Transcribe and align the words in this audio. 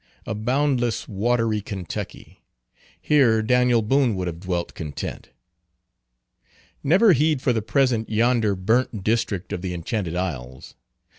A 0.25 0.33
boundless 0.33 1.07
watery 1.07 1.61
Kentucky. 1.61 2.41
Here 2.99 3.43
Daniel 3.43 3.83
Boone 3.83 4.15
would 4.15 4.25
have 4.25 4.39
dwelt 4.39 4.73
content. 4.73 5.29
Never 6.83 7.13
heed 7.13 7.39
for 7.39 7.53
the 7.53 7.61
present 7.61 8.09
yonder 8.09 8.55
Burnt 8.55 9.03
District 9.03 9.53
of 9.53 9.61
the 9.61 9.75
Enchanted 9.75 10.15
Isles. 10.15 10.73